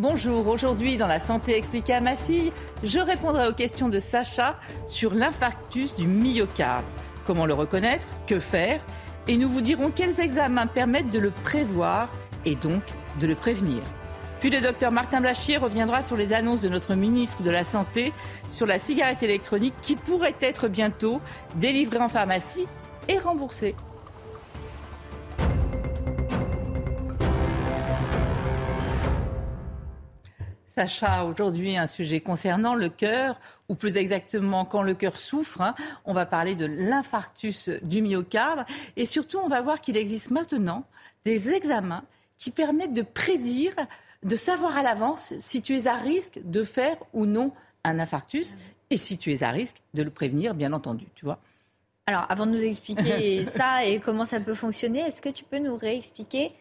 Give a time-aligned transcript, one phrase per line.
[0.00, 2.52] Bonjour, aujourd'hui dans la santé expliquée à ma fille,
[2.84, 4.56] je répondrai aux questions de Sacha
[4.86, 6.84] sur l'infarctus du myocarde.
[7.26, 8.80] Comment le reconnaître Que faire?
[9.26, 12.08] Et nous vous dirons quels examens permettent de le prévoir
[12.44, 12.84] et donc
[13.20, 13.82] de le prévenir.
[14.38, 18.12] Puis le docteur Martin Blachier reviendra sur les annonces de notre ministre de la Santé
[18.52, 21.20] sur la cigarette électronique qui pourrait être bientôt
[21.56, 22.68] délivrée en pharmacie
[23.08, 23.74] et remboursée.
[30.78, 35.60] Sacha, aujourd'hui un sujet concernant le cœur, ou plus exactement quand le cœur souffre.
[35.60, 35.74] hein.
[36.04, 38.64] On va parler de l'infarctus du myocarde.
[38.96, 40.84] Et surtout, on va voir qu'il existe maintenant
[41.24, 42.04] des examens
[42.36, 43.74] qui permettent de prédire,
[44.22, 47.50] de savoir à l'avance si tu es à risque de faire ou non
[47.82, 48.54] un infarctus,
[48.90, 51.40] et si tu es à risque de le prévenir, bien entendu, tu vois.
[52.06, 55.58] Alors, avant de nous expliquer ça et comment ça peut fonctionner, est-ce que tu peux
[55.58, 56.52] nous réexpliquer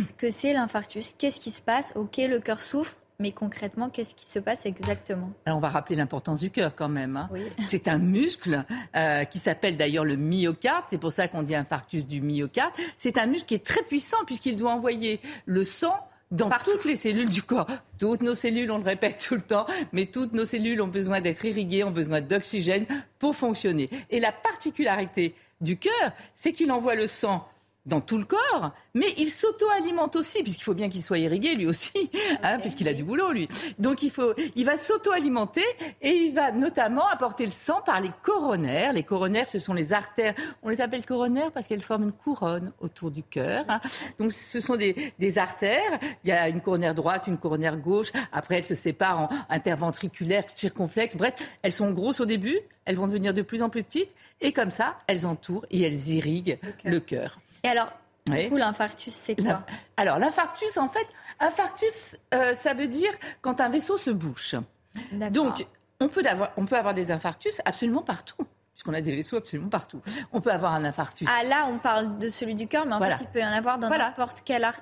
[0.00, 1.12] ce que c'est l'infarctus?
[1.18, 1.92] Qu'est-ce qui se passe?
[1.96, 5.30] Ok, le cœur souffre, mais concrètement, qu'est-ce qui se passe exactement?
[5.46, 7.16] Alors, on va rappeler l'importance du cœur quand même.
[7.16, 7.28] hein.
[7.32, 7.44] Oui.
[7.66, 8.64] C'est un muscle
[8.96, 10.84] euh, qui s'appelle d'ailleurs le myocarde.
[10.88, 12.72] C'est pour ça qu'on dit infarctus du myocarde.
[12.96, 15.94] C'est un muscle qui est très puissant puisqu'il doit envoyer le sang
[16.30, 17.66] dans toutes les cellules du corps.
[17.98, 21.20] Toutes nos cellules, on le répète tout le temps, mais toutes nos cellules ont besoin
[21.20, 22.86] d'être irriguées, ont besoin d'oxygène
[23.20, 23.88] pour fonctionner.
[24.10, 25.92] Et la particularité du cœur,
[26.34, 27.46] c'est qu'il envoie le sang
[27.86, 31.66] dans tout le corps, mais il s'auto-alimente aussi, puisqu'il faut bien qu'il soit irrigué lui
[31.66, 32.10] aussi,
[32.42, 33.46] hein, puisqu'il a du boulot lui.
[33.78, 35.64] Donc il, faut, il va s'auto-alimenter
[36.00, 38.92] et il va notamment apporter le sang par les coronaires.
[38.94, 40.34] Les coronaires, ce sont les artères.
[40.62, 43.64] On les appelle coronaires parce qu'elles forment une couronne autour du cœur.
[43.68, 43.80] hein.
[44.18, 45.98] Donc ce sont des, des artères.
[46.24, 48.12] Il y a une coronaire droite, une coronaire gauche.
[48.32, 51.16] Après, elles se séparent en interventriculaires, circonflexes.
[51.16, 52.58] Bref, elles sont grosses au début.
[52.86, 54.14] Elles vont devenir de plus en plus petites.
[54.40, 57.40] Et comme ça, elles entourent et elles irriguent le cœur.
[57.64, 57.90] Et alors,
[58.26, 58.48] du Oui.
[58.48, 59.64] coup, l'infarctus, c'est quoi
[59.96, 61.06] Alors, l'infarctus, en fait,
[61.40, 63.10] infarctus, euh, ça veut dire
[63.42, 64.54] quand un vaisseau se bouche.
[65.30, 65.66] Donc,
[66.00, 68.36] on peut, avoir, on peut avoir des infarctus absolument partout,
[68.74, 70.00] puisqu'on a des vaisseaux absolument partout.
[70.32, 71.28] On peut avoir un infarctus.
[71.30, 73.16] Ah là, on parle de celui du cœur, mais en Voilà.
[73.16, 74.08] fait, il peut y en avoir dans Voilà.
[74.08, 74.80] n'importe quelle, ar-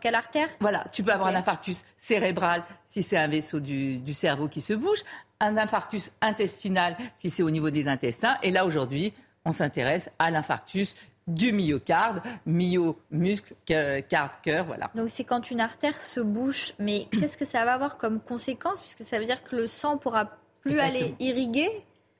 [0.00, 0.48] quelle artère.
[0.60, 4.60] Voilà, tu peux avoir un infarctus cérébral si c'est un vaisseau du, du cerveau qui
[4.60, 5.02] se bouge,
[5.40, 8.36] un infarctus intestinal si c'est au niveau des intestins.
[8.42, 9.12] Et là, aujourd'hui,
[9.44, 10.94] on s'intéresse à l'infarctus
[11.28, 14.90] du myocarde, myo, muscle, carde, cœur, voilà.
[14.94, 16.72] Donc, c'est quand une artère se bouche.
[16.78, 18.80] Mais qu'est-ce que ça va avoir comme conséquence?
[18.80, 20.98] Puisque ça veut dire que le sang pourra plus Exactement.
[20.98, 21.70] aller irriguer.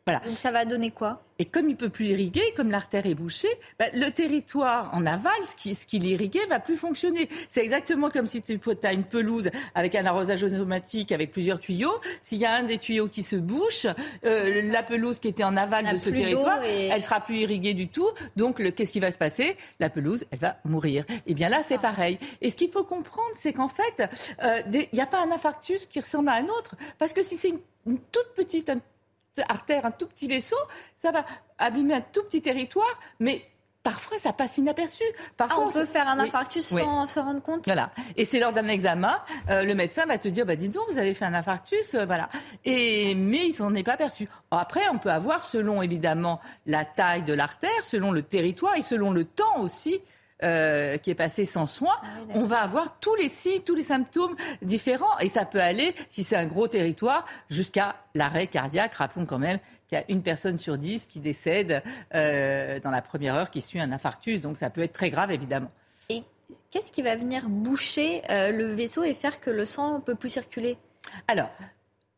[0.08, 0.20] Voilà.
[0.20, 1.22] Donc, ça va donner quoi?
[1.38, 3.48] Et comme il peut plus irriguer, comme l'artère est bouchée,
[3.78, 7.28] bah, le territoire en aval, ce qui, ce qui l'irriguait, va plus fonctionner.
[7.50, 11.92] C'est exactement comme si tu as une pelouse avec un arrosage automatique avec plusieurs tuyaux.
[12.22, 13.86] S'il y a un des tuyaux qui se bouche,
[14.24, 17.74] euh, la pelouse qui était en aval de ce territoire, et- elle sera plus irriguée
[17.74, 18.08] du tout.
[18.36, 19.56] Donc, qu'est-ce qui va se passer?
[19.78, 21.04] La pelouse, elle va mourir.
[21.26, 21.64] Et bien là, Ah.
[21.68, 22.18] c'est pareil.
[22.40, 24.08] Et ce qu'il faut comprendre, c'est qu'en fait,
[24.42, 26.74] euh, il n'y a pas un infarctus qui ressemble à un autre.
[26.98, 28.80] Parce que si c'est une, une toute petite un-
[29.48, 30.56] artère, un tout petit vaisseau,
[31.00, 31.24] ça va
[31.58, 33.42] abîmer un tout petit territoire, mais
[33.82, 35.04] parfois ça passe inaperçu.
[35.16, 36.82] Ah, Parfois, on peut faire un Oui, infarctus oui.
[36.82, 37.64] sans se rendre compte?
[37.64, 37.90] Voilà.
[38.16, 40.98] Et c'est lors d'un examen, euh, le médecin va te dire, bah, dis donc, vous
[40.98, 42.28] avez fait un infarctus, euh, voilà.
[42.64, 44.28] Et, mais il s'en est pas aperçu.
[44.50, 49.10] Après, on peut avoir, selon évidemment la taille de l'artère, selon le territoire et selon
[49.10, 50.00] le temps aussi,
[50.44, 53.74] euh, qui est passé sans soin, Ah oui, on va avoir tous les signes, tous
[53.74, 55.18] les symptômes différents.
[55.18, 58.94] Et ça peut aller, si c'est un gros territoire, jusqu'à l'arrêt cardiaque.
[58.94, 61.82] Rappelons quand même qu'il y a une personne sur dix qui décède
[62.14, 64.40] euh, dans la première heure qui suit un infarctus.
[64.40, 65.70] Donc ça peut être très grave, évidemment.
[66.08, 66.22] Et
[66.70, 70.14] qu'est-ce qui va venir boucher euh, le vaisseau et faire que le sang ne peut
[70.14, 70.78] plus circuler?
[71.26, 71.50] Alors,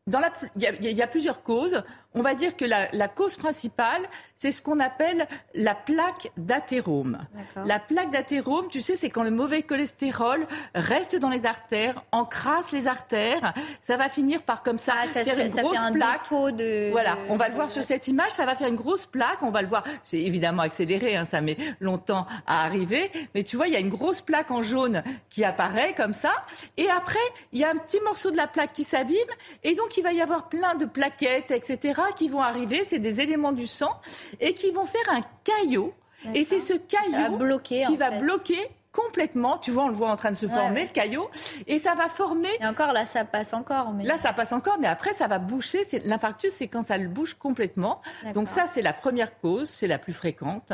[0.07, 1.83] dans la pl- il y, a- il y a plusieurs causes.
[2.13, 4.01] On va dire que la, la cause principale,
[4.35, 7.19] c'est ce qu'on appelle la plaque d'athérome.
[7.65, 12.71] La plaque d'athérome, tu sais, c'est quand le mauvais cholestérol reste dans les artères, encrasse
[12.71, 13.53] les artères.
[13.81, 15.91] Ça va finir par comme ça, Ah, ça, faire fait, une ça grosse fait un
[15.93, 16.29] plaque.
[16.57, 16.91] de.
[16.91, 19.41] Voilà, on va le de- voir sur cette image, ça va faire une grosse plaque,
[19.41, 23.55] on va le voir, c'est évidemment accéléré, hein, ça met longtemps à arriver, mais tu
[23.55, 26.31] vois, il y a une grosse plaque en jaune qui apparaît comme ça,
[26.77, 27.19] et après,
[27.53, 29.17] il y a un petit morceau de la plaque qui s'abîme,
[29.63, 33.21] et donc il va y avoir plein de plaquettes, etc., qui vont arriver, c'est des
[33.21, 33.99] éléments du sang,
[34.39, 35.93] et qui vont faire un caillot,
[36.33, 38.19] et c'est ce caillot bloquer, qui va fait.
[38.19, 39.57] bloquer complètement.
[39.57, 41.29] Tu vois, on le voit en train de se former, le caillot,
[41.67, 42.49] et ça va former.
[42.59, 43.93] Et encore là, ça passe encore.
[43.93, 44.03] Mais...
[44.03, 45.85] Là, ça passe encore, mais après, ça va boucher.
[46.03, 48.01] L'infarctus, c'est quand ça le bouge complètement.
[48.33, 50.73] Donc ça, c'est la première cause, c'est la plus fréquente.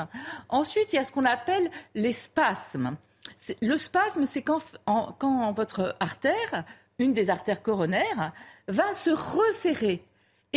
[0.49, 2.95] Ensuite, il y a ce qu'on appelle les spasmes.
[3.61, 4.61] Le spasme, c'est quand,
[5.19, 6.63] quand votre artère,
[6.97, 8.31] une des artères coronaires,
[8.67, 10.03] va se resserrer.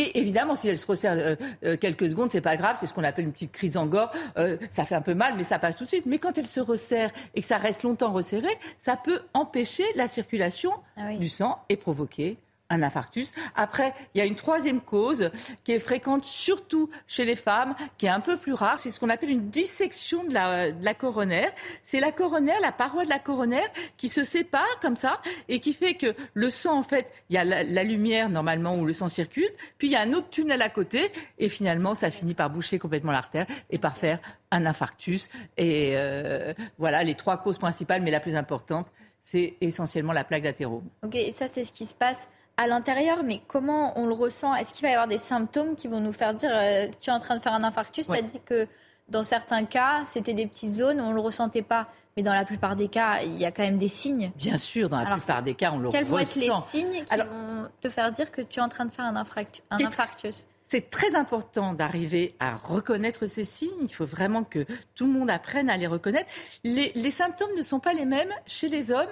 [0.01, 2.93] Et évidemment, si elle se resserre euh, euh, quelques secondes, c'est pas grave, c'est ce
[2.93, 4.09] qu'on appelle une petite crise en gorge.
[4.37, 6.07] Euh, ça fait un peu mal, mais ça passe tout de suite.
[6.07, 8.47] Mais quand elle se resserre et que ça reste longtemps resserré,
[8.79, 12.39] ça peut empêcher la circulation ah du sang et provoquer
[12.71, 13.31] un infarctus.
[13.55, 15.29] Après, il y a une troisième cause
[15.63, 18.79] qui est fréquente surtout chez les femmes, qui est un peu plus rare.
[18.79, 21.51] C'est ce qu'on appelle une dissection de la, coronaire.
[21.83, 25.73] C'est la coronaire, la paroi de la coronaire qui se sépare comme ça et qui
[25.73, 29.09] fait que le sang, en fait, il y a la, lumière normalement où le sang
[29.09, 32.49] circule, puis il y a un autre tunnel à côté et finalement ça finit par
[32.49, 34.19] boucher complètement l'artère et par faire
[34.51, 35.29] un infarctus.
[35.57, 40.43] Et euh, voilà les trois causes principales, mais la plus importante, c'est essentiellement la plaque
[40.43, 40.87] d'athérome.
[41.03, 42.27] Ok, et ça c'est ce qui se passe
[42.57, 44.53] à l'intérieur, mais comment on le ressent?
[44.55, 47.13] Est-ce qu'il va y avoir des symptômes qui vont nous faire dire euh, tu es
[47.13, 48.07] en train de faire un infarctus?
[48.07, 48.67] Tu as dit que
[49.09, 51.87] dans certains cas, c'était des petites zones, on ne le ressentait pas.
[52.17, 54.31] Mais dans la plupart des cas, il y a quand même des signes.
[54.35, 55.97] Bien sûr, dans la plupart des cas, on le ressent.
[55.97, 58.85] Quels vont être les signes qui vont te faire dire que tu es en train
[58.85, 60.47] de faire un, un infarctus?
[60.71, 63.69] c'est très important d'arriver à reconnaître ces signes.
[63.81, 64.65] Il faut vraiment que
[64.95, 66.31] tout le monde apprenne à les reconnaître.
[66.63, 69.09] les symptômes ne sont pas les mêmes chez les hommes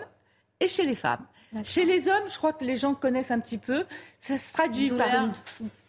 [0.60, 1.26] et chez les femmes.
[1.64, 3.86] Chez les hommes, je crois que les gens connaissent un petit peu.
[4.20, 5.32] Ça se traduit par une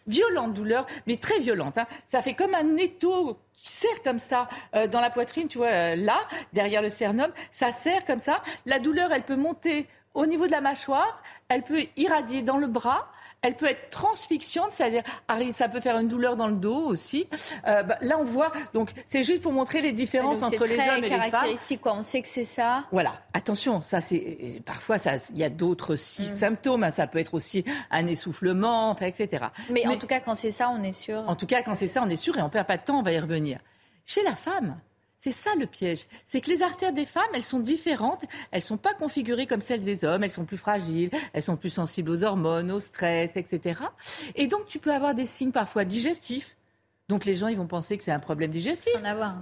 [0.07, 1.77] violente douleur, mais très violente.
[1.77, 1.85] Hein.
[2.07, 5.67] Ça fait comme un étau qui serre comme ça euh, dans la poitrine, tu vois,
[5.67, 6.17] euh, là,
[6.53, 7.31] derrière le sternum.
[7.51, 8.41] Ça serre comme ça.
[8.65, 12.67] La douleur, elle peut monter au niveau de la mâchoire, elle peut irradier dans le
[12.67, 13.07] bras,
[13.43, 15.01] elle peut être transfixiante, c'est-à-dire
[15.51, 17.27] ça peut faire une douleur dans le dos aussi.
[17.67, 18.51] Euh, bah, là, on voit.
[18.73, 21.77] Donc, c'est juste pour montrer les différences entre les hommes et les femmes.
[21.81, 21.95] Quoi.
[21.95, 22.83] On sait que c'est ça.
[22.91, 23.13] Voilà.
[23.33, 25.13] Attention, ça c'est parfois ça.
[25.31, 25.97] Il y a d'autres mm.
[25.97, 26.83] symptômes.
[26.83, 26.91] Hein.
[26.91, 29.45] Ça peut être aussi un essoufflement, enfin, etc.
[29.71, 31.23] Mais, en tout cas, quand c'est ça, on est sûr.
[31.27, 32.99] En tout cas, quand c'est ça, on est sûr et on perd pas de temps.
[32.99, 33.40] On va y revenir.
[34.05, 34.77] Chez la femme,
[35.21, 36.07] c'est ça le piège.
[36.25, 38.23] C'est que les artères des femmes, elles sont différentes.
[38.49, 40.23] Elles ne sont pas configurées comme celles des hommes.
[40.23, 41.11] Elles sont plus fragiles.
[41.33, 43.81] Elles sont plus sensibles aux hormones, au stress, etc.
[44.35, 46.57] Et donc, tu peux avoir des signes parfois digestifs.
[47.07, 48.91] Donc, les gens, ils vont penser que c'est un problème digestif.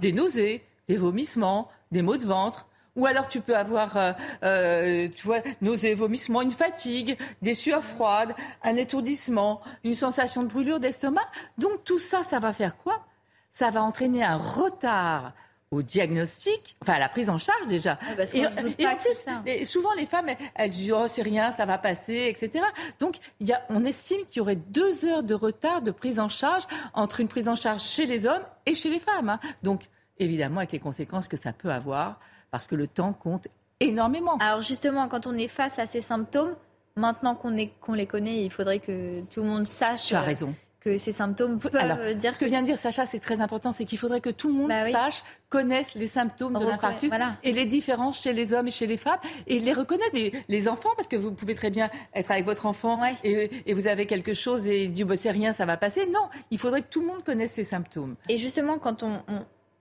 [0.02, 2.66] Des nausées, des vomissements, des maux de ventre.
[2.96, 4.12] Ou alors tu peux avoir, euh,
[4.42, 10.48] euh, tu vois, nausées, vomissements, une fatigue, des sueurs froides, un étourdissement, une sensation de
[10.48, 11.26] brûlure d'estomac.
[11.56, 13.06] Donc tout ça, ça va faire quoi?
[13.52, 15.32] Ça va entraîner un retard
[15.70, 17.96] au diagnostic, enfin à la prise en charge déjà.
[18.34, 18.50] et, en
[18.96, 22.64] plus, souvent les femmes, elles, disent oh c'est rien, ça va passer, etc.
[22.98, 26.18] Donc il y a, on estime qu'il y aurait deux heures de retard de prise
[26.18, 29.28] en charge entre une prise en charge chez les hommes et chez les femmes.
[29.28, 29.40] Hein.
[29.62, 29.84] Donc
[30.18, 32.18] évidemment avec les conséquences que ça peut avoir,
[32.50, 33.46] parce que le temps compte
[33.78, 34.38] énormément.
[34.38, 36.56] Alors justement, quand on est face à ces symptômes,
[36.96, 40.06] maintenant qu'on qu'on les connaît, il faudrait que tout le monde sache.
[40.06, 41.72] Tu as raison que ces symptômes peuvent
[42.16, 44.48] dire ce que, vient de dire Sacha, c'est très important, c'est qu'il faudrait que tout
[44.48, 47.12] le monde bah sache, connaisse les symptômes de l'infarctus
[47.42, 50.10] et les différences chez les hommes et chez les femmes et les reconnaître.
[50.14, 53.86] Mais les enfants, parce que vous pouvez très bien être avec votre enfant et, vous
[53.86, 56.06] avez quelque chose et il dit bah, c'est rien, ça va passer.
[56.06, 58.16] Non, il faudrait que tout le monde connaisse ces symptômes.
[58.28, 59.20] Et justement, quand on,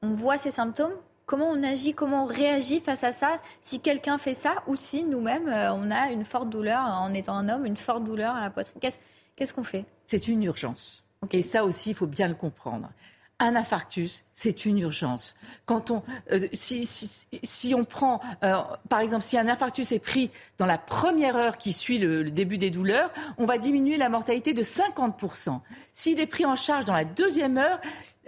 [0.02, 0.94] voit ces symptômes,
[1.26, 5.04] comment on agit, comment on réagit face à ça Si quelqu'un fait ça ou si
[5.04, 8.42] nous-mêmes, euh, on a une forte douleur en étant un homme, une forte douleur à
[8.42, 8.82] la poitrine.
[9.36, 9.86] Qu'est-ce qu'on fait?
[10.10, 11.04] C'est une urgence.
[11.32, 12.90] Et ça aussi, il faut bien le comprendre.
[13.38, 15.36] Un infarctus, c'est une urgence.
[15.68, 16.02] Quand on,
[16.32, 18.56] euh, si, on prend, euh,
[18.90, 22.58] par exemple, si un infarctus est pris dans la première heure qui suit le, début
[22.58, 25.60] des douleurs, on va diminuer la mortalité de 50%.
[25.94, 27.80] S'il est pris en charge dans la deuxième heure,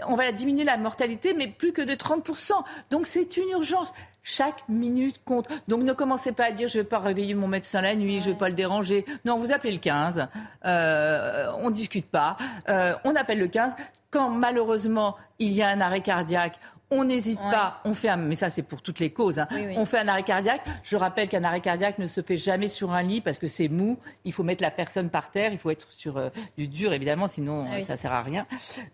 [0.08, 2.52] on va diminuer la mortalité, mais plus que de 30%.
[2.92, 3.92] Donc c'est une urgence.
[4.24, 5.48] Chaque minute compte.
[5.68, 8.20] Donc ne commencez pas à dire je ne vais pas réveiller mon médecin la nuit,
[8.20, 9.06] je ne vais pas le déranger.
[9.26, 10.28] Non, vous appelez le 15.
[10.66, 12.38] Euh, on ne discute pas.
[12.70, 13.76] Euh, on appelle le 15.
[14.12, 16.60] Quand malheureusement il y a un arrêt cardiaque,
[16.92, 19.48] on n'hésite pas, on fait un, mais ça c'est pour toutes les causes, hein.
[19.78, 20.62] on fait un arrêt cardiaque.
[20.84, 23.70] Je rappelle qu'un arrêt cardiaque ne se fait jamais sur un lit parce que c'est
[23.70, 23.98] mou.
[24.26, 27.28] Il faut mettre la personne par terre, il faut être sur euh, du dur évidemment,
[27.28, 28.46] sinon ça ah ça sert à rien.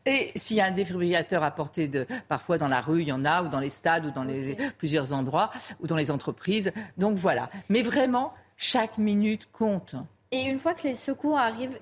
[0.06, 3.12] Et s'il y a un défibrillateur à portée de, parfois dans la rue, il y
[3.12, 5.50] en a, ou dans les stades, ou dans les, plusieurs endroits,
[5.80, 6.72] ou dans les entreprises.
[6.98, 7.50] Donc voilà.
[7.70, 9.96] Mais vraiment, chaque minute compte.
[10.32, 11.80] Et une fois que les secours arrivent,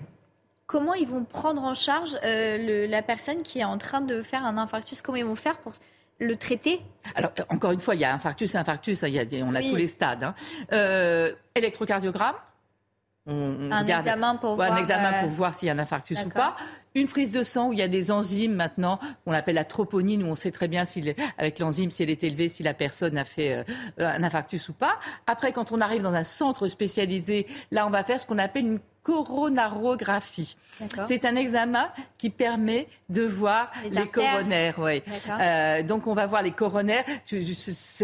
[0.67, 4.45] comment ils vont prendre en charge euh, la personne qui est en train de faire
[4.45, 5.01] un infarctus?
[5.01, 5.73] Comment ils vont faire pour
[6.19, 6.81] le traiter
[7.15, 9.61] Alors, euh, encore une fois, il y a infarctus, infarctus, il y a, on a
[9.61, 10.23] tous les stades.
[10.23, 10.35] Hein.
[10.71, 12.35] Euh, électrocardiogramme,
[13.27, 16.29] on, un examen pour voir, un examen pour voir s'il y a un infarctus ou
[16.29, 16.55] pas.
[16.93, 20.23] Une prise de sang où il y a des enzymes maintenant, on appelle la troponine,
[20.23, 23.17] où on sait très bien si avec l'enzyme si elle est élevée, si la personne
[23.17, 23.63] a fait euh,
[23.97, 24.99] un infarctus ou pas.
[25.27, 28.65] Après, quand on arrive dans un centre spécialisé, là, on va faire ce qu'on appelle
[28.65, 30.57] une coronarographie.
[31.07, 34.75] C'est un examen qui permet de voir les, coronaires.
[34.79, 37.03] Euh, donc on va voir les coronaires.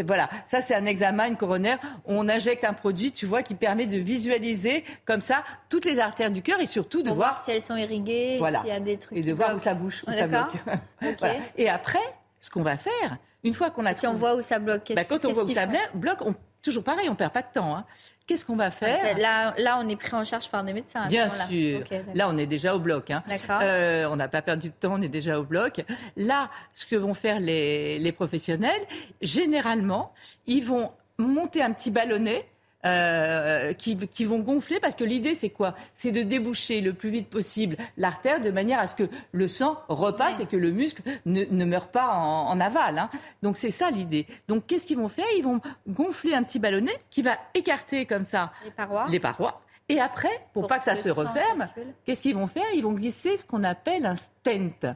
[0.06, 1.80] voilà, ça c'est un examen, une coronaire.
[2.06, 6.30] On injecte un produit, tu vois, qui permet de visualiser comme ça toutes les artères
[6.30, 9.18] du cœur et surtout de voir, si elles sont irriguées, s'il y a des trucs.
[9.18, 10.54] Et de voir où ça bouge, où ça bloque.
[11.58, 12.00] Et après,
[12.40, 13.96] ce qu'on va faire, une fois qu'on a.
[13.96, 15.66] Si on voit où ça bloque, bah, quand on voit où ça
[15.96, 17.76] bloque, on toujours pareil, on perd pas de temps.
[17.76, 17.86] Hein.
[18.28, 21.08] Qu'est-ce qu'on va faire là, là, on est pris en charge par des médecins.
[21.08, 21.84] Bien sûr.
[22.14, 23.12] là, on est déjà au bloc.
[23.12, 23.24] Hein.
[23.50, 25.84] Euh, on n'a pas perdu de temps, on est déjà au bloc.
[26.16, 28.82] Là, ce que vont faire les, les professionnels,
[29.22, 30.14] généralement,
[30.48, 32.48] ils vont monter un petit ballonnet
[32.86, 35.76] euh, qui, qui, vont gonfler parce que l'idée c'est quoi?
[35.94, 39.82] C'est de déboucher le plus vite possible l'artère de manière à ce que le sang
[39.88, 42.98] repasse et que le muscle ne, ne meure pas en, en aval.
[42.98, 43.10] Hein.
[43.44, 44.26] Donc c'est ça l'idée.
[44.48, 45.26] Donc qu'est-ce qu'ils vont faire?
[45.38, 49.08] Ils vont gonfler un petit ballonnet qui va écarter comme ça les parois.
[49.10, 49.62] Les parois.
[49.90, 51.68] Et après, pour, pas que ça se referme,
[52.06, 52.64] qu'est-ce qu'ils vont faire?
[52.74, 54.96] Ils vont glisser ce qu'on appelle un stent.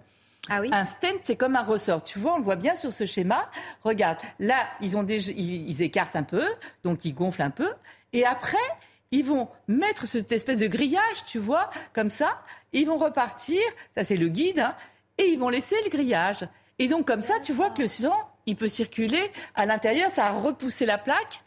[0.50, 2.04] Ah un stent, c'est comme un ressort.
[2.04, 3.50] Tu vois, on le voit bien sur ce schéma.
[3.84, 6.44] Regarde, là, ils, ont ils, écartent un peu,
[6.84, 7.70] donc ils gonflent un peu.
[8.14, 8.58] Et après,
[9.12, 12.42] ils vont mettre cette espèce de grillage, tu vois, comme ça.
[12.74, 13.62] Ils vont repartir,
[13.94, 14.76] ça c'est le guide, hein,
[15.18, 16.48] et ils vont laisser le grillage.
[16.80, 20.28] Et donc comme ça, tu vois que le sang, il peut circuler à l'intérieur, ça
[20.28, 21.42] a repoussé la plaque.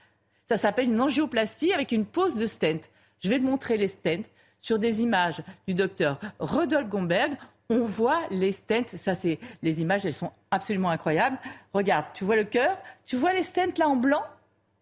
[0.46, 2.88] Ça s'appelle une angioplastie avec une pose de stent.
[3.20, 4.28] Je vais te montrer les stents
[4.60, 7.36] sur des images du docteur Rodolphe Gomberg
[7.70, 8.86] on voit les stents.
[8.94, 11.38] Ça, c'est les images, elles sont absolument incroyables.
[11.72, 14.22] Regarde, tu vois le cœur, tu vois les stents là en blanc?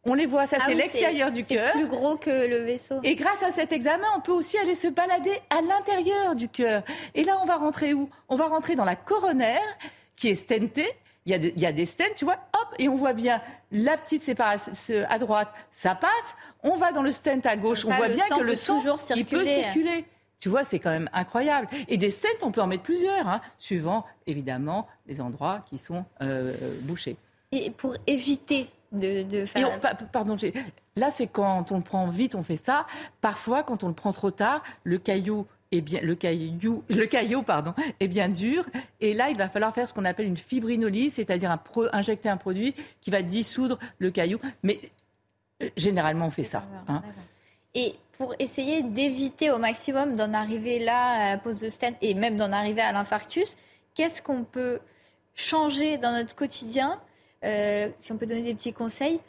[0.09, 1.71] On les voit, ça ah c'est l'extérieur du cœur.
[1.73, 3.01] C'est plus gros que le vaisseau.
[3.03, 6.85] Et grâce à cet examen, on peut aussi aller se balader à l'intérieur du cœur.
[7.17, 8.09] Et là, on va rentrer où?
[8.29, 9.67] On va rentrer dans la coronaire,
[10.15, 10.89] qui est stentée.
[11.25, 13.43] Il y, a il y a des stents, tu vois, hop, et on voit bien
[13.73, 14.73] la petite séparation
[15.09, 16.37] à droite, ça passe.
[16.63, 18.81] On va dans le stent à gauche, on voit bien que le sang,
[19.17, 20.05] il peut circuler.
[20.39, 21.69] Tu vois, c'est quand même incroyable.
[21.89, 26.05] Et des scènes, on peut en mettre plusieurs, hein, suivant évidemment les endroits qui sont
[26.21, 27.17] euh, bouchés.
[27.53, 29.79] Et pour éviter de, faire.
[30.13, 30.37] pardon,
[30.97, 32.87] là c'est quand on le prend vite, on fait ça.
[33.21, 37.43] Parfois, quand on le prend trop tard, le caillou est bien, le caillou, le caillot
[37.43, 38.67] pardon, est bien dur.
[39.01, 41.61] Et là, il va falloir faire ce qu'on appelle une fibrinolyse, c'est-à-dire un
[41.93, 44.39] injecter un produit qui va dissoudre le caillou.
[44.63, 44.81] Mais
[45.63, 46.65] euh, généralement, on fait ça.
[46.89, 47.03] Hein.
[47.77, 52.15] Et pour essayer d'éviter au maximum d'en arriver là à la pose de stent et
[52.15, 53.57] même d'en arriver à l'infarctus,
[53.95, 54.81] qu'est-ce qu'on peut
[55.35, 56.99] changer dans notre quotidien
[57.45, 59.21] euh, Si on peut donner des petits conseils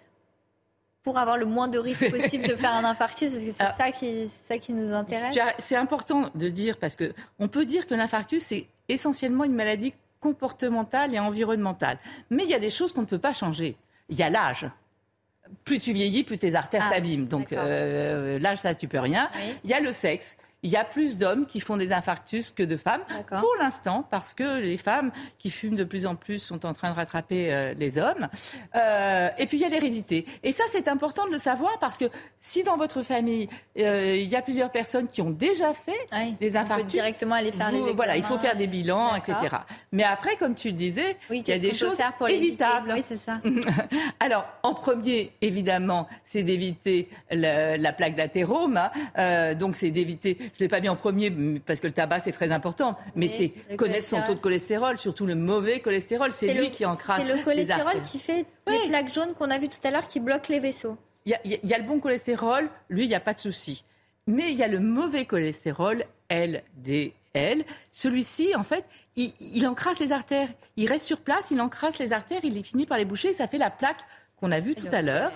[1.04, 3.92] pour avoir le moins de risques possible de faire un infarctus, parce que c'est ça,
[3.92, 5.38] qui, ça qui nous intéresse.
[5.60, 11.13] C'est important de dire, parce qu'on peut dire que l'infarctus, c'est essentiellement une maladie comportementale
[11.13, 11.98] et environnementale.
[12.30, 13.77] Mais il y a des choses qu'on ne peut pas changer.
[14.10, 14.68] Il y a l'âge
[15.63, 17.27] plus tu vieillis, plus tes artères ah, s'abîment.
[17.27, 19.30] Donc euh, l'âge, ça, tu peux rien.
[19.63, 22.64] Il y a le sexe il y a plus d'hommes qui font des infarctus que
[22.64, 26.66] de femmes, pour l'instant, parce que les femmes qui fument de plus en plus sont
[26.66, 28.28] en train de rattraper euh, les hommes.
[28.76, 30.26] Euh, et puis il y a l'hérédité.
[30.42, 32.06] Et ça, c'est important de le savoir, parce que
[32.38, 33.48] si dans votre famille,
[33.78, 35.92] euh, il y a plusieurs personnes qui ont déjà fait
[36.40, 36.88] des infarctus...
[36.88, 37.96] Directement aller faire les examens.
[37.96, 39.36] Voilà, il faut faire des bilans, etc.
[39.92, 42.94] Mais après, comme tu le disais, il y a des choses faire pour évitables.
[42.96, 43.40] Oui, c'est ça.
[44.20, 48.80] Alors, en premier, évidemment, c'est d'éviter la plaque d'athérome.
[49.16, 49.54] Hein.
[49.54, 51.32] donc, c'est d'éviter je ne l'ai pas mis en premier
[51.66, 55.28] parce que le tabac, c'est très important, mais, c'est connaître son taux de cholestérol, surtout
[55.28, 56.32] le mauvais cholestérol.
[56.32, 59.70] C'est lui qui encrasse C'est le cholestérol qui fait les plaques jaunes qu'on a vues
[59.70, 60.98] tout à l'heure qui bloquent les vaisseaux.
[61.26, 63.84] Il y, a le bon cholestérol, lui, il n'y a pas de souci.
[64.28, 67.66] Mais il y a le mauvais cholestérol, LDL.
[67.92, 68.86] Celui-ci, en fait,
[69.18, 70.50] il, encrasse les artères.
[70.78, 73.58] Il reste sur place, il encrasse les artères, il finit par les boucher, ça fait
[73.58, 74.00] la plaque
[74.38, 75.32] qu'on a vue tout à l'heure.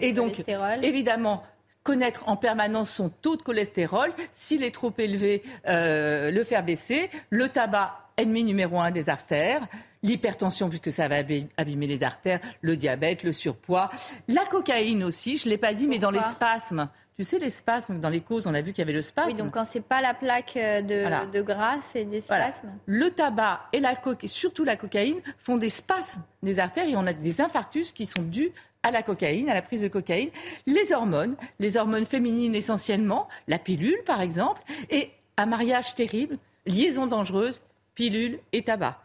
[0.00, 0.42] Et donc,
[0.82, 1.42] évidemment,
[1.84, 7.10] connaître en permanence son taux de cholestérol, s'il est trop élevé, euh, le faire baisser,
[7.30, 9.66] le tabac, ennemi numéro un des artères,
[10.02, 11.16] l'hypertension puisque ça va
[11.56, 13.90] abîmer les artères, le diabète, le surpoids,
[14.28, 16.88] la cocaïne aussi, je ne l'ai pas dit, mais dans les spasmes.
[17.16, 19.28] Tu sais, les spasmes, dans les causes, on a vu qu'il y avait le spasme.
[19.28, 22.72] Oui, donc quand c'est pas la plaque euh, de, gras, c'est des spasmes.
[22.86, 23.94] Le tabac et la
[24.26, 28.22] surtout la cocaïne, font des spasmes des artères et on a des infarctus qui sont
[28.22, 28.50] dus
[28.84, 30.30] à la cocaïne, à la prise de cocaïne,
[30.66, 37.08] les hormones, les hormones féminines essentiellement, la pilule par exemple, et un mariage terrible, liaison
[37.08, 37.60] dangereuse,
[37.96, 39.00] pilule et tabac.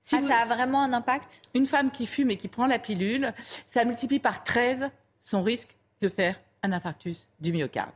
[0.00, 1.42] Si ah, ça a vraiment un impact?
[1.54, 3.34] Une femme qui fume et qui prend la pilule,
[3.66, 7.90] ça multiplie par 13 son risque de faire un infarctus du myocarde.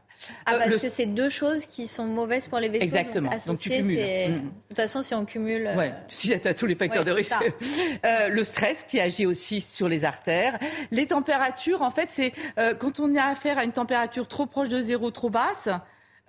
[0.46, 2.84] Ah, Euh, parce le- que c'est deux choses qui sont mauvaises pour les vaisseaux.
[2.84, 3.30] Exactement.
[3.30, 3.98] Donc, Donc, tu cumules.
[3.98, 4.34] c'est- Mm.
[4.34, 5.66] De toute façon, si on cumule.
[5.66, 7.34] euh, Ouais, si tu as tous les facteurs Ouais, de risque.
[8.04, 10.58] Euh, le stress qui agit aussi sur les artères.
[10.92, 14.68] Les températures, en fait, c'est euh, quand on a affaire à une température trop proche
[14.68, 15.68] de zéro, trop basse.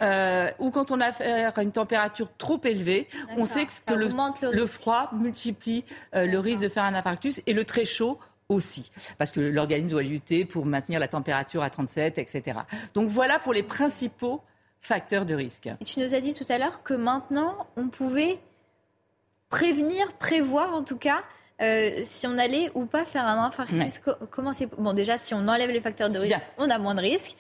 [0.01, 4.65] euh, ou quand on a affaire à une température trop élevée, on sait que, le,
[4.67, 5.85] froid multiplie
[6.15, 8.19] euh, le risque de faire un infarctus et le très chaud
[8.49, 12.59] aussi, parce que l'organisme doit lutter pour maintenir la température à 37, etc.
[12.93, 14.41] Donc voilà pour les principaux
[14.81, 15.69] facteurs de risque.
[15.79, 18.39] Et tu nous as dit tout à l'heure que maintenant, on pouvait
[19.49, 21.21] prévenir, prévoir en tout cas,
[21.61, 23.79] euh, si on allait ou pas faire un infarctus.
[23.79, 23.91] Ouais.
[24.03, 26.43] Co- comment c'est Bon, déjà, si on enlève les facteurs de risque, Bien.
[26.57, 27.35] on a moins de risques.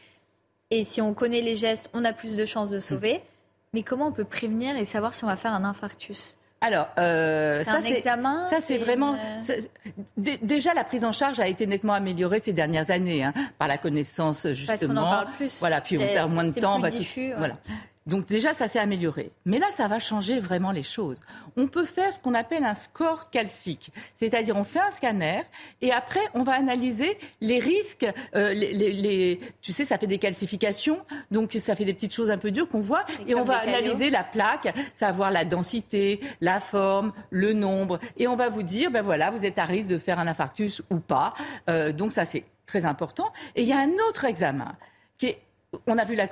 [0.69, 3.21] Et si on connaît les gestes, on a plus de chances de sauver.
[3.73, 6.37] Mais comment on peut prévenir et savoir si on va faire un infarctus?
[6.65, 9.53] Alors, euh, ça c'est examen ça c'est vraiment une- ça-
[10.17, 13.67] dé- déjà la prise en charge a été nettement améliorée ces dernières années hein, par
[13.67, 14.67] la connaissance justement.
[14.77, 15.59] Parce qu'on en parle plus.
[15.59, 16.75] Voilà, puis on perd moins de temps.
[16.75, 17.35] plus bah, tout- diffus, ouais.
[17.37, 17.55] Voilà.
[18.05, 19.31] Donc déjà, ça s'est amélioré.
[19.45, 21.21] Mais là, ça va changer vraiment les choses.
[21.55, 23.91] On peut faire ce qu'on appelle un score calcique.
[24.13, 25.41] C'est-à-dire, on fait un scanner
[25.81, 28.05] et après, on va analyser les risques.
[28.35, 30.99] euh, les, les- les- tu sais, ça fait des calcifications.
[31.31, 33.05] Donc, ça fait des petites choses un peu dures qu'on voit.
[33.27, 37.99] Et Et on va analyser la plaque, savoir la densité, la forme, le nombre.
[38.17, 40.81] Et on va vous dire, ben voilà, vous êtes à risque de faire un infarctus
[40.89, 41.33] ou pas.
[41.69, 43.31] Euh, donc, ça, c'est très important.
[43.55, 44.75] Et il y a un autre examen
[45.17, 45.41] qui est,
[45.87, 46.27] on a vu la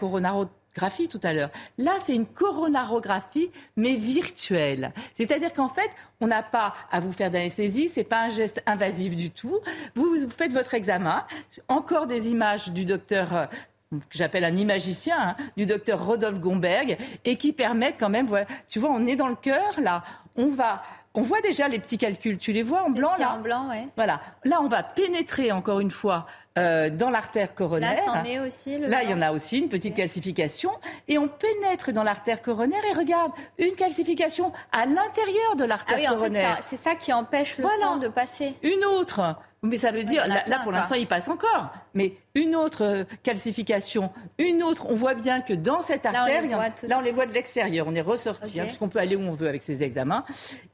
[0.73, 1.49] coronarographie tout à l'heure.
[1.77, 4.93] Là, c'est une coronarographie, mais virtuelle.
[5.15, 9.15] C'est-à-dire qu'en fait, on n'a pas à vous faire d'anesthésie, c'est pas un geste invasif
[9.15, 9.59] du tout.
[9.95, 11.25] Vous, vous faites votre examen,
[11.67, 13.49] encore des images du docteur.
[13.91, 18.45] que j'appelle un imagicien, hein, du docteur Rodolphe Gomberg, et qui permettent quand même, voilà,
[18.69, 20.03] tu vois, on est dans le cœur, là,
[20.37, 20.81] on va,
[21.13, 23.89] on voit déjà les petits calculs, tu les vois en blanc, là en blanc, ouais.
[23.97, 26.25] Voilà, là, on va pénétrer encore une fois
[26.57, 27.95] euh, dans l'artère coronaire.
[27.95, 28.77] Là, c'en est aussi.
[28.77, 30.71] Le Là, il y en a aussi une petite calcification.
[31.07, 35.95] Et on pénètre dans l'artère coronaire et regarde, une calcification à l'intérieur de Ah l'artère
[35.97, 36.59] oui, fait, coronaire.
[36.69, 37.77] c'est ça qui empêche le Voilà.
[37.79, 38.55] sang de passer.
[38.63, 39.35] Une autre.
[39.63, 41.69] Mais ça veut dire, il y en a là, pour l'instant, il passe encore.
[41.93, 46.15] Mais une autre euh, calcification, une autre, on voit bien que dans cette Là, on
[46.17, 47.85] artère, les voit là, on les voit de l'extérieur.
[47.87, 50.23] On est ressorti, hein, puisqu'on peut aller où on veut avec ces examens.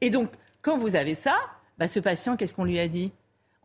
[0.00, 0.30] Et donc,
[0.62, 1.36] quand vous avez ça,
[1.76, 3.12] bah, ce patient, qu'est-ce qu'on lui a dit?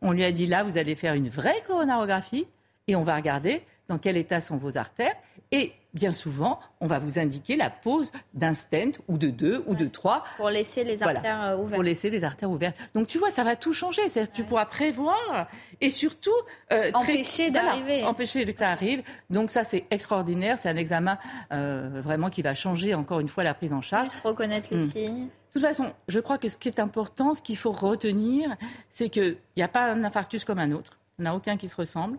[0.02, 2.46] On lui a dit, là, vous allez faire une vraie coronarographie
[2.88, 5.14] et on va regarder dans quel état sont vos artères.
[5.52, 9.74] Et bien souvent, on va vous indiquer la pose d'un stent ou de deux ou
[9.74, 11.74] de trois Pour laisser les artères euh, ouvertes.
[11.74, 12.76] pour laisser les artères ouvertes.
[12.94, 14.02] Donc tu vois, ça va tout changer.
[14.08, 15.48] Que tu pourras prévoir
[15.80, 16.30] et surtout
[16.72, 18.04] euh, très- Empêcher voilà, d'arriver.
[18.04, 19.02] empêcher que ça arrive.
[19.30, 20.58] Donc ça, c'est extraordinaire.
[20.60, 21.18] C'est un examen
[21.52, 24.08] euh, vraiment qui va changer encore une fois la prise en charge.
[24.10, 24.90] Plus reconnaître les Hmm.
[24.90, 25.28] signes.
[25.54, 28.56] De toute façon, je crois que ce qui est important, ce qu'il faut retenir,
[28.90, 30.98] c'est qu'il n'y a pas un infarctus comme un autre.
[31.16, 32.18] Il n'y en a aucun qui se ressemble.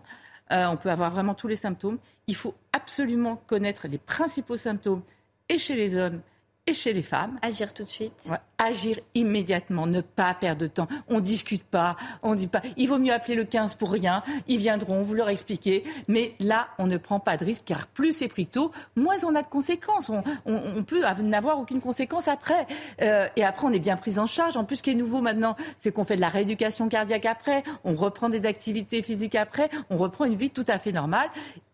[0.52, 1.98] Euh, on peut avoir vraiment tous les symptômes.
[2.28, 5.02] Il faut absolument connaître les principaux symptômes
[5.50, 6.22] et chez les hommes
[6.66, 7.38] et chez les femmes.
[7.42, 8.26] Agir tout de suite.
[8.28, 10.88] Ouais, agir immédiatement, ne pas perdre de temps.
[11.08, 12.60] On discute pas, on dit pas.
[12.76, 14.22] Il vaut mieux appeler le 15 pour rien.
[14.48, 15.84] Ils viendront, vous leur expliquer.
[16.08, 19.34] Mais là, on ne prend pas de risque car plus c'est pris tôt, moins on
[19.34, 20.08] a de conséquences.
[20.08, 22.66] On, on, on peut n'avoir aucune conséquence après.
[23.02, 24.56] Euh, et après, on est bien pris en charge.
[24.56, 27.62] En plus, ce qui est nouveau maintenant, c'est qu'on fait de la rééducation cardiaque après.
[27.84, 29.70] On reprend des activités physiques après.
[29.90, 31.28] On reprend une vie tout à fait normale.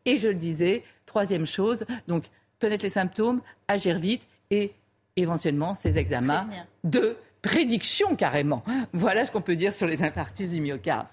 [0.04, 2.24] Et je le disais, troisième chose, donc
[2.60, 4.72] connaître les symptômes, agir vite et
[5.16, 6.66] éventuellement ces examens Prévenir.
[6.84, 8.62] de prédiction carrément.
[8.92, 11.08] Voilà ce qu'on peut dire sur les infarctus du myocarde.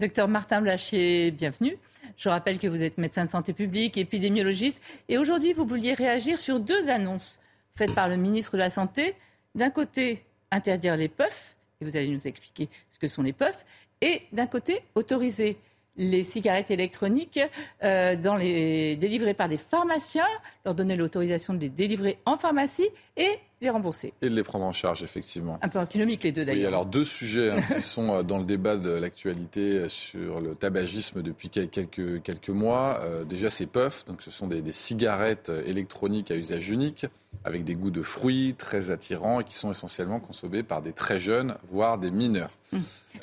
[0.00, 1.76] Docteur Martin Blachier, bienvenue.
[2.16, 6.38] Je rappelle que vous êtes médecin de santé publique, épidémiologiste, et aujourd'hui vous vouliez réagir
[6.38, 7.40] sur deux annonces
[7.74, 9.14] faites par le ministre de la Santé.
[9.54, 13.64] D'un côté, interdire les puffs, et vous allez nous expliquer ce que sont les puffs,
[14.00, 15.56] et d'un côté, autoriser
[15.98, 17.40] les cigarettes électroniques
[17.82, 18.14] euh,
[18.94, 20.28] délivrées par des pharmaciens,
[20.64, 24.12] leur donner l'autorisation de les délivrer en pharmacie et les rembourser.
[24.22, 25.58] Et de les prendre en charge, effectivement.
[25.62, 26.68] Un peu antinomique les deux Oui, d'ailleurs.
[26.68, 30.54] alors deux sujets hein, qui sont euh, dans le débat de l'actualité euh, sur le
[30.54, 33.00] tabagisme depuis quel- quelques, quelques mois.
[33.02, 37.06] Euh, déjà, ces puffs, donc ce sont des, des cigarettes électroniques à usage unique,
[37.44, 41.18] avec des goûts de fruits très attirants et qui sont essentiellement consommés par des très
[41.18, 42.50] jeunes, voire des mineurs.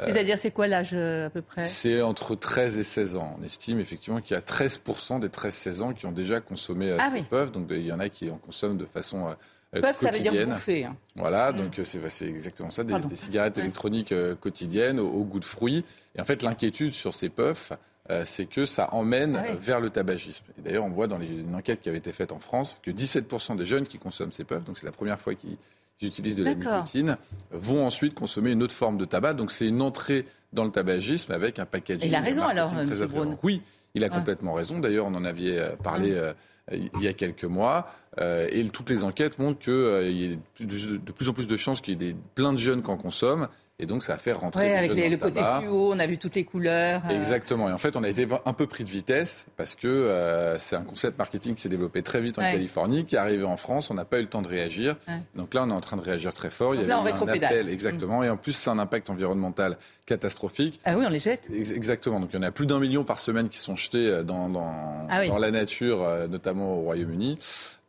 [0.03, 1.65] C'est-à-dire, c'est quoi l'âge à peu près?
[1.65, 3.37] C'est entre 13 et 16 ans.
[3.39, 7.09] On estime effectivement qu'il y a 13% des 13-16 ans qui ont déjà consommé Ah
[7.09, 7.23] ces oui.
[7.29, 7.51] puffs.
[7.51, 9.33] Donc il y en a qui en consomment de façon euh,
[9.73, 10.85] Puff, ça veut dire bouffer.
[10.85, 10.95] hein.
[11.15, 15.45] Voilà, donc euh, c'est exactement ça, des, cigarettes électroniques euh, quotidiennes au, au goût de
[15.45, 15.83] fruits.
[16.15, 17.73] Et en fait, l'inquiétude sur ces puffs,
[18.09, 20.45] euh, c'est que ça emmène Ah euh, vers le tabagisme.
[20.57, 22.91] Et d'ailleurs, on voit dans les- une enquête qui avait été faite en France que
[22.91, 25.57] 17% des jeunes qui consomment ces puffs, donc c'est la première fois qu'ils
[25.97, 27.17] qui utilisent de la nicotine
[27.51, 29.33] vont ensuite consommer une autre forme de tabac.
[29.33, 32.09] Donc c'est une entrée dans le tabagisme avec un packaging.
[32.09, 32.89] Il a raison alors, M.
[33.07, 33.37] Braun.
[33.43, 33.61] Oui,
[33.95, 34.79] il a complètement raison.
[34.79, 36.33] D'ailleurs, on en avait euh, parlé euh,
[36.71, 37.87] il y a quelques mois.
[38.19, 41.81] Euh, et toutes les enquêtes montrent qu'il y a de, plus en plus de chances
[41.81, 44.31] qu'il y ait des, plein de jeunes qui en consomment et donc, ça a fait
[44.31, 44.67] rentrer.
[44.67, 47.01] Oui, avec les, le côté fluo, on a vu toutes les couleurs.
[47.09, 47.17] Euh.
[47.17, 47.67] Exactement.
[47.67, 50.83] Et en fait, on a été un peu pris de vitesse parce que c'est un
[50.83, 53.91] concept marketing qui s'est développé très vite en Californie, qui est arrivé en France.
[53.91, 54.95] On n'a pas eu le temps de réagir.
[55.35, 56.73] Donc là, on est en train de réagir très fort.
[56.73, 58.23] Il y a un appel, exactement.
[58.23, 60.79] Et en plus, c'est un impact environnemental catastrophique.
[60.85, 61.49] Ah oui, on les jette.
[61.51, 62.19] Exactement.
[62.19, 64.49] Donc il y en a plus d'un million par semaine qui sont jetés euh, dans,
[64.49, 67.37] dans, ah dans la nature, notamment au Royaume-Uni.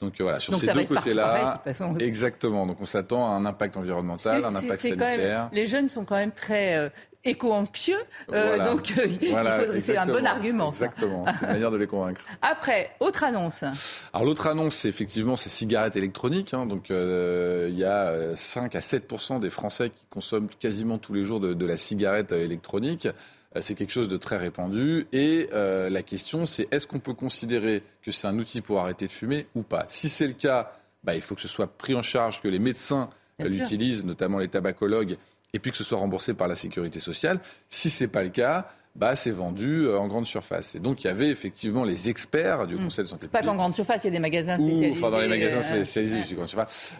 [0.01, 1.63] Donc voilà, sur ces deux côtés-là,
[2.01, 2.67] exactement.
[2.67, 5.49] Donc on s'attend à un impact environnemental, un impact sanitaire.
[5.53, 6.89] les jeunes sont quand même très euh,
[7.27, 7.99] éco-anxieux,
[8.33, 10.69] euh, donc euh, c'est un bon argument.
[10.69, 12.25] Exactement, c'est une manière de les convaincre.
[12.43, 13.63] Après, autre annonce.
[14.13, 16.55] Alors l'autre annonce, c'est effectivement ces cigarettes électroniques.
[16.55, 16.67] Hein.
[16.67, 21.41] donc il y a 5 à 7% des Français qui consomment quasiment tous les jours
[21.41, 23.09] de la cigarette électronique.
[23.57, 25.07] Euh, c'est quelque chose de très répandu.
[25.13, 29.07] Et euh, la question, c'est est-ce qu'on peut considérer que c'est un outil pour arrêter
[29.07, 29.87] de fumer ou pas?
[29.89, 30.73] Si c'est le cas,
[31.05, 33.09] bah, il faut que ce soit pris en charge, que les médecins
[33.39, 35.17] l'utilisent, notamment les tabacologues,
[35.53, 37.39] et puis que ce soit remboursé par la sécurité sociale.
[37.69, 40.75] Si ce n'est pas le cas, bah, c'est vendu euh, en grande surface.
[40.75, 42.85] Et donc, il y avait effectivement les experts du hmm.
[42.85, 43.45] Conseil de santé publique.
[43.45, 44.93] Pas qu'en grande surface, il y a des magasins spécialisés.
[44.93, 46.97] enfin, dans les magasins spécialisés, je dis grande surface,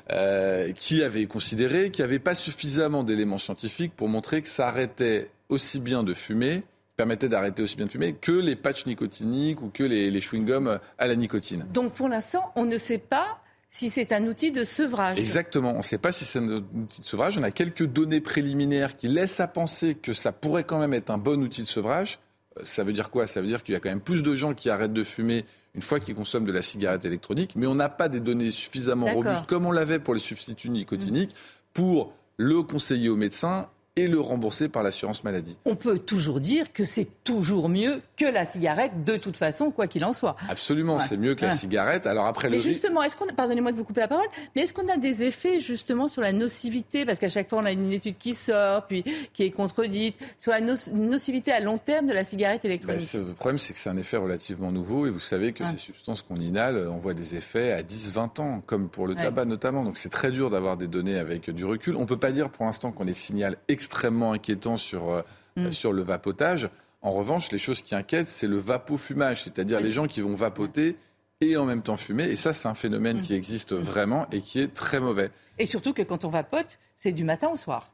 [0.75, 5.31] qui avaient considéré qu'il n'y avait pas suffisamment d'éléments scientifiques pour montrer que ça arrêtait
[5.49, 6.63] aussi bien de fumer
[6.97, 10.79] permettait d'arrêter aussi bien de fumer que les patchs nicotiniques ou que les, les chewing-gums
[10.99, 11.67] à la nicotine.
[11.73, 15.19] Donc pour l'instant, on ne sait pas si c'est un outil de sevrage.
[15.19, 15.73] Exactement.
[15.73, 17.39] On ne sait pas si c'est un outil de sevrage.
[17.39, 21.11] On a quelques données préliminaires qui laissent à penser que ça pourrait quand même être
[21.11, 22.19] un bon outil de sevrage.
[22.59, 23.27] Euh, ça veut dire quoi?
[23.27, 25.45] Ça veut dire qu'il y a quand même plus de gens qui arrêtent de fumer
[25.75, 29.07] une fois qu'ils consomment de la cigarette électronique, mais on n'a pas des données suffisamment
[29.07, 31.35] robustes comme on l'avait pour les substituts nicotiniques
[31.75, 35.57] pour le conseiller au médecin et le rembourser par l'assurance maladie.
[35.65, 39.87] On peut toujours dire que c'est toujours mieux que la cigarette, de toute façon, quoi
[39.87, 40.37] qu'il en soit.
[40.51, 42.07] Absolument, c'est mieux que la cigarette.
[42.07, 44.89] Alors après mais justement, est-ce qu'on, pardonnez-moi de vous couper la parole, mais est-ce qu'on
[44.89, 48.19] a des effets justement sur la nocivité, parce qu'à chaque fois on a une étude
[48.19, 52.63] qui sort, puis qui est contredite, sur la nocivité à long terme de la cigarette
[52.63, 53.15] ben, électronique?
[53.15, 56.21] Le problème, c'est que c'est un effet relativement nouveau, et vous savez que ces substances
[56.21, 59.85] qu'on inhale, on voit des effets à 10-20 ans, comme pour le tabac notamment.
[59.85, 61.97] Donc c'est très dur d'avoir des données avec du recul.
[61.97, 63.86] On ne peut pas dire pour l'instant qu'on est signal extrêmement
[64.33, 65.23] inquiétant sur, euh,
[65.57, 65.71] mm.
[65.71, 66.71] sur le vapotage.
[67.03, 70.97] En revanche, les choses qui inquiètent, c'est le vapofumage, c'est-à-dire les gens qui vont vapoter
[71.41, 72.25] et en même temps fumer.
[72.25, 73.23] Et ça, c'est un phénomène mm.
[73.23, 75.31] qui existe vraiment et qui est très mauvais.
[75.59, 77.91] Et surtout que quand on vapote, c'est du matin au soir.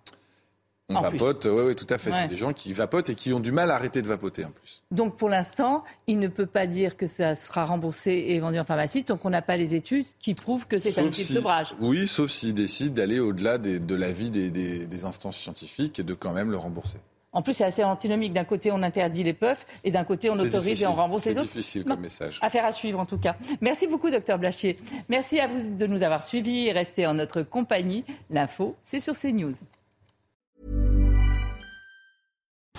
[0.88, 2.12] On vapote, oui, oui, tout à fait.
[2.12, 4.50] C'est des gens qui vapotent et qui ont du mal à arrêter de vapoter en
[4.50, 4.82] plus.
[4.90, 8.64] Donc pour l'instant, il ne peut pas dire que ça sera remboursé et vendu en
[8.64, 11.74] pharmacie tant qu'on n'a pas les études qui prouvent que c'est un outil de sevrage.
[11.80, 16.32] Oui, sauf s'ils décident d'aller au-delà de l'avis des, des, instances scientifiques et de quand
[16.32, 16.98] même le rembourser.
[17.32, 18.34] En plus, c'est assez antinomique.
[18.34, 21.32] D'un côté, on interdit les puffs et d'un côté, on autorise et on rembourse les
[21.32, 21.48] autres.
[21.48, 22.38] C'est difficile comme message.
[22.42, 23.36] Affaire à suivre, en tout cas.
[23.60, 24.78] Merci beaucoup, docteur Blachier.
[25.08, 28.04] Merci à vous de nous avoir suivis et restez en notre compagnie.
[28.30, 29.54] L'info, c'est sur CNews.